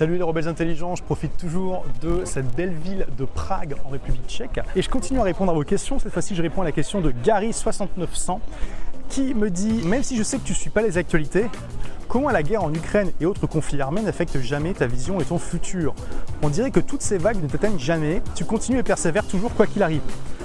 [0.00, 4.26] Salut les rebelles intelligents, je profite toujours de cette belle ville de Prague en République
[4.26, 5.98] tchèque et je continue à répondre à vos questions.
[5.98, 8.38] Cette fois-ci, je réponds à la question de Gary6900
[9.10, 11.44] qui me dit Même si je sais que tu ne suis pas les actualités,
[12.08, 15.38] comment la guerre en Ukraine et autres conflits armés n'affectent jamais ta vision et ton
[15.38, 15.94] futur?
[16.40, 19.66] On dirait que toutes ces vagues ne t'atteignent jamais, tu continues et persévères toujours quoi
[19.66, 20.00] qu'il arrive.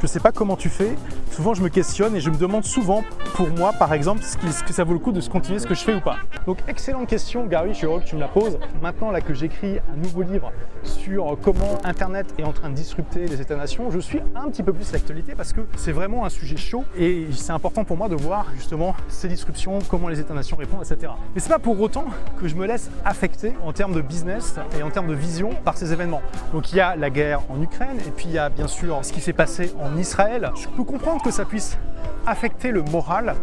[0.00, 0.94] Je ne sais pas comment tu fais.
[1.38, 4.72] Souvent, je me questionne et je me demande souvent, pour moi, par exemple, ce que
[4.72, 6.16] ça vaut le coup de se continuer ce que je fais ou pas.
[6.46, 7.74] Donc, excellente question, Gary.
[7.74, 8.58] Je suis heureux que tu me la poses.
[8.82, 10.50] Maintenant, là que j'écris un nouveau livre
[10.82, 14.72] sur comment Internet est en train de disrupter les États-nations, je suis un petit peu
[14.72, 18.16] plus l'actualité parce que c'est vraiment un sujet chaud et c'est important pour moi de
[18.16, 21.12] voir justement ces disruptions, comment les États-nations répondent, etc.
[21.36, 22.06] Mais c'est pas pour autant
[22.40, 25.76] que je me laisse affecter en termes de business et en termes de vision par
[25.76, 26.22] ces événements.
[26.52, 28.98] Donc, il y a la guerre en Ukraine et puis il y a bien sûr
[29.02, 30.50] ce qui s'est passé en Israël.
[30.56, 31.78] Je peux comprendre que ça puisse
[32.26, 33.34] affecter le moral,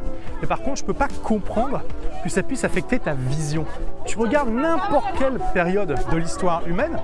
[0.42, 1.82] mais par contre, je ne peux pas comprendre
[2.24, 3.66] que ça puisse affecter ta vision.
[4.06, 6.98] Tu regardes n'importe quelle période de l'histoire humaine,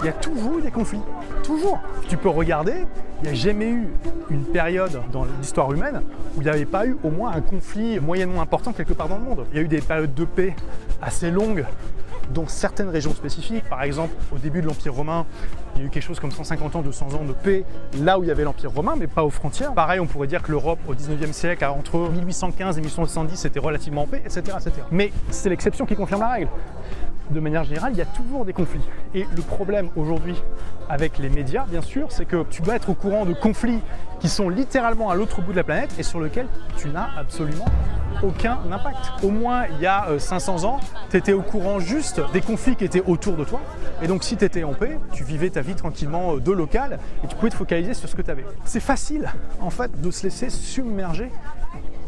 [0.00, 1.00] il y a toujours des conflits.
[1.44, 1.80] Toujours.
[2.08, 2.86] Tu peux regarder,
[3.20, 3.88] il n'y a jamais eu
[4.30, 6.02] une période dans l'histoire humaine
[6.36, 9.18] où il n'y avait pas eu au moins un conflit moyennement important quelque part dans
[9.18, 9.46] le monde.
[9.52, 10.56] Il y a eu des périodes de paix
[11.00, 11.64] assez longues
[12.30, 13.64] dont certaines régions spécifiques.
[13.68, 15.26] Par exemple, au début de l'Empire romain,
[15.74, 17.64] il y a eu quelque chose comme 150 ans, 200 ans de paix
[18.00, 19.72] là où il y avait l'Empire romain, mais pas aux frontières.
[19.72, 24.02] Pareil, on pourrait dire que l'Europe au 19e siècle, entre 1815 et 1870, c'était relativement
[24.02, 24.56] en paix, etc.
[24.58, 24.72] etc.
[24.90, 26.48] Mais c'est l'exception qui confirme la règle.
[27.32, 28.82] De manière générale, il y a toujours des conflits.
[29.14, 30.36] Et le problème aujourd'hui
[30.90, 33.80] avec les médias, bien sûr, c'est que tu dois être au courant de conflits
[34.20, 37.64] qui sont littéralement à l'autre bout de la planète et sur lesquels tu n'as absolument
[38.22, 39.24] aucun impact.
[39.24, 42.76] Au moins, il y a 500 euh, ans, tu étais au courant juste des conflits
[42.76, 43.60] qui étaient autour de toi.
[44.02, 46.98] Et donc, si tu étais en paix, tu vivais ta vie tranquillement euh, de local
[47.24, 48.44] et tu pouvais te focaliser sur ce que tu avais.
[48.64, 51.30] C'est facile, en fait, de se laisser submerger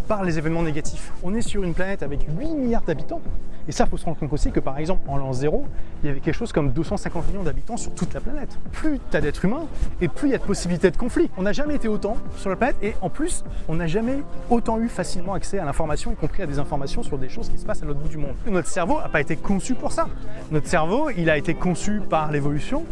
[0.09, 1.13] par les événements négatifs.
[1.23, 3.21] On est sur une planète avec 8 milliards d'habitants.
[3.67, 5.65] Et ça, il faut se rendre compte aussi que par exemple, en l'an zéro,
[6.03, 8.59] il y avait quelque chose comme 250 millions d'habitants sur toute la planète.
[8.73, 9.65] Plus tu as d'êtres humains
[10.03, 11.31] et plus il y a de possibilités de conflits.
[11.39, 14.19] On n'a jamais été autant sur la planète et en plus, on n'a jamais
[14.51, 17.57] autant eu facilement accès à l'information, y compris à des informations sur des choses qui
[17.57, 18.35] se passent à l'autre bout du monde.
[18.47, 20.09] Notre cerveau n'a pas été conçu pour ça.
[20.51, 22.85] Notre cerveau, il a été conçu par l'évolution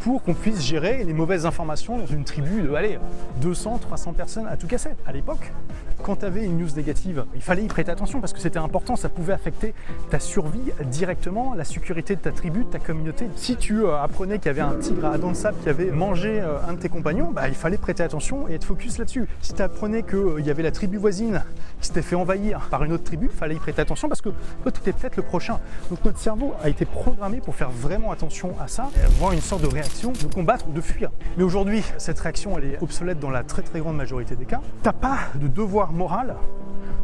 [0.00, 2.98] pour qu'on puisse gérer les mauvaises informations dans une tribu de allez,
[3.40, 4.90] 200, 300 personnes à tout casser.
[5.06, 5.52] À l'époque,
[6.08, 8.96] quand tu avais une news négative, il fallait y prêter attention parce que c'était important,
[8.96, 9.74] ça pouvait affecter
[10.08, 13.26] ta survie directement, la sécurité de ta tribu, de ta communauté.
[13.36, 15.90] Si tu euh, apprenais qu'il y avait un tigre à dents de sable qui avait
[15.90, 19.28] mangé euh, un de tes compagnons, bah, il fallait prêter attention et être focus là-dessus.
[19.42, 21.44] Si tu apprenais qu'il euh, y avait la tribu voisine
[21.78, 24.30] qui s'était fait envahir par une autre tribu, il fallait y prêter attention parce que
[24.62, 25.60] toi, tu étais peut-être le prochain.
[25.90, 29.42] Donc notre cerveau a été programmé pour faire vraiment attention à ça, et avoir une
[29.42, 31.10] sorte de réaction, de combattre ou de fuir.
[31.36, 34.62] Mais aujourd'hui, cette réaction, elle est obsolète dans la très très grande majorité des cas.
[34.82, 36.36] T'as pas de devoir morale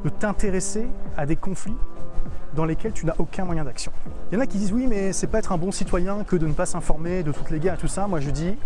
[0.05, 0.89] de t'intéresser
[1.19, 1.77] à des conflits
[2.55, 3.93] dans lesquels tu n'as aucun moyen d'action.
[4.31, 6.37] Il y en a qui disent oui mais c'est pas être un bon citoyen que
[6.37, 8.07] de ne pas s'informer de toutes les guerres et tout ça.
[8.07, 8.57] Moi je dis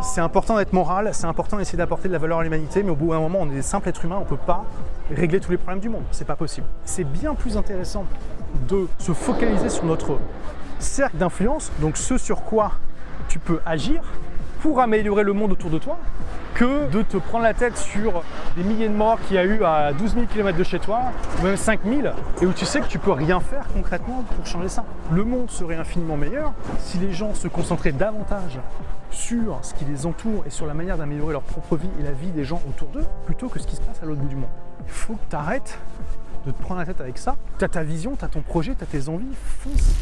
[0.00, 2.94] c'est important d'être moral, c'est important d'essayer d'apporter de la valeur à l'humanité, mais au
[2.94, 4.64] bout d'un moment on est des simples êtres humains, on ne peut pas
[5.10, 6.04] régler tous les problèmes du monde.
[6.12, 6.66] C'est pas possible.
[6.84, 8.04] C'est bien plus intéressant
[8.68, 10.18] de se focaliser sur notre
[10.78, 12.72] cercle d'influence, donc ce sur quoi
[13.28, 14.02] tu peux agir
[14.60, 15.98] pour améliorer le monde autour de toi,
[16.58, 18.24] que de te prendre la tête sur
[18.56, 21.12] des milliers de morts qu'il y a eu à 12 000 km de chez toi,
[21.38, 22.08] ou même 5 000,
[22.42, 24.84] et où tu sais que tu peux rien faire concrètement pour changer ça.
[25.12, 28.58] Le monde serait infiniment meilleur si les gens se concentraient davantage
[29.12, 32.10] sur ce qui les entoure et sur la manière d'améliorer leur propre vie et la
[32.10, 34.36] vie des gens autour d'eux, plutôt que ce qui se passe à l'autre bout du
[34.36, 34.50] monde.
[34.84, 35.78] Il faut que tu arrêtes
[36.44, 37.36] de te prendre la tête avec ça.
[37.60, 39.26] Tu as ta vision, tu as ton projet, tu as tes envies,
[39.60, 39.94] fonce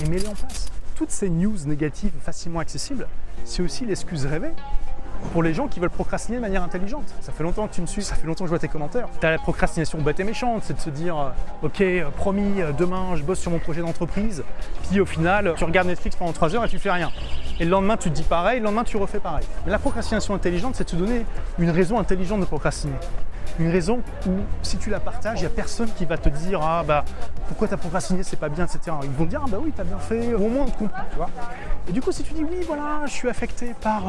[0.00, 0.66] et mets-les en place.
[0.94, 3.08] Toutes ces news négatives facilement accessibles,
[3.44, 4.52] c'est aussi l'excuse rêvée
[5.32, 7.14] pour les gens qui veulent procrastiner de manière intelligente.
[7.20, 9.08] Ça fait longtemps que tu me suis, ça fait longtemps que je vois tes commentaires.
[9.20, 12.60] Tu as la procrastination bête et méchante, c'est de se dire euh, ok, euh, promis,
[12.60, 14.44] euh, demain je bosse sur mon projet d'entreprise,
[14.88, 17.10] puis au final tu regardes Netflix pendant 3 heures et tu fais rien.
[17.60, 19.44] Et le lendemain tu te dis pareil, le lendemain tu refais pareil.
[19.64, 21.24] Mais la procrastination intelligente, c'est de te donner
[21.58, 22.94] une raison intelligente de procrastiner.
[23.60, 24.30] Une raison où
[24.62, 27.04] si tu la partages, il n'y a personne qui va te dire ah bah
[27.46, 28.96] pourquoi tu as procrastiné, c'est pas bien, etc.
[29.04, 31.16] Ils vont dire ah bah oui, tu as bien fait, au moins on comprend, tu
[31.16, 31.30] vois.
[31.88, 34.02] Et du coup, si tu dis oui, voilà, je suis affecté par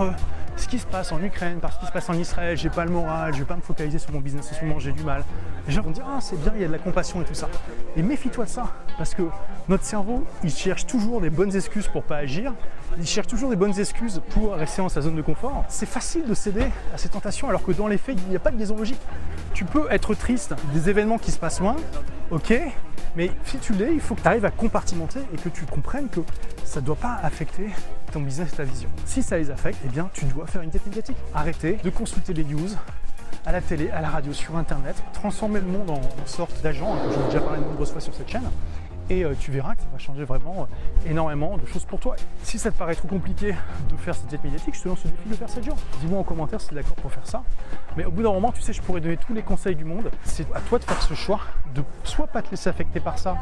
[0.58, 2.86] ce qui se passe en Ukraine, par ce qui se passe en Israël, j'ai pas
[2.86, 5.04] le moral, je vais pas me focaliser sur mon business en ce moment, j'ai du
[5.04, 5.24] mal.
[5.68, 7.34] Les gens vont dire ah c'est bien, il y a de la compassion et tout
[7.34, 7.50] ça.
[7.96, 9.24] Et méfie-toi de ça, parce que
[9.68, 12.54] notre cerveau, il cherche toujours des bonnes excuses pour pas agir,
[12.98, 15.66] il cherche toujours des bonnes excuses pour rester dans sa zone de confort.
[15.68, 18.40] C'est facile de céder à ces tentations, alors que dans les faits, il n'y a
[18.40, 19.02] pas de liaison logique.
[19.54, 21.76] Tu peux être triste des événements qui se passent loin,
[22.32, 22.54] ok,
[23.16, 26.10] mais si tu l'es, il faut que tu arrives à compartimenter et que tu comprennes
[26.10, 26.20] que
[26.64, 27.70] ça ne doit pas affecter
[28.12, 28.90] ton business et ta vision.
[29.06, 31.18] Si ça les affecte, eh bien, tu dois faire une tête médiatique.
[31.34, 32.70] Arrêtez de consulter les news
[33.46, 36.98] à la télé, à la radio, sur Internet, transformer le monde en, sorte d'agent, hein,
[37.08, 38.50] que j'ai déjà parlé de nombreuses fois sur cette chaîne,
[39.10, 42.16] et euh, tu verras que ça va changer vraiment euh, énormément de choses pour toi.
[42.44, 43.56] Si ça te paraît trop compliqué
[43.90, 45.78] de faire cette diète médiatique, je te lance le défi de faire 7 jours.
[46.02, 47.44] Dis-moi en commentaire si tu es d'accord pour faire ça.
[47.98, 50.10] Mais au bout d'un moment, tu sais, je pourrais donner tous les conseils du monde.
[50.24, 51.42] C'est à toi de faire ce choix
[51.74, 53.38] de soit pas te laisser affecter par ça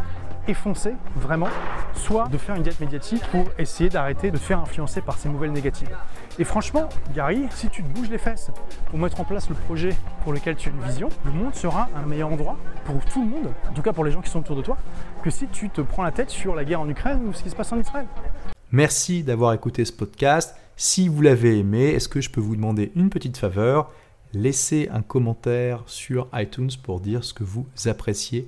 [0.47, 1.49] et foncer vraiment,
[1.93, 5.29] soit de faire une diète médiatique pour essayer d'arrêter de te faire influencer par ces
[5.29, 5.95] nouvelles négatives.
[6.39, 8.51] Et franchement, Gary, si tu te bouges les fesses
[8.87, 11.89] pour mettre en place le projet pour lequel tu as une vision, le monde sera
[11.95, 14.39] un meilleur endroit pour tout le monde, en tout cas pour les gens qui sont
[14.39, 14.77] autour de toi,
[15.23, 17.49] que si tu te prends la tête sur la guerre en Ukraine ou ce qui
[17.49, 18.07] se passe en Israël.
[18.71, 20.55] Merci d'avoir écouté ce podcast.
[20.75, 23.91] Si vous l'avez aimé, est-ce que je peux vous demander une petite faveur?
[24.33, 28.47] Laissez un commentaire sur iTunes pour dire ce que vous appréciez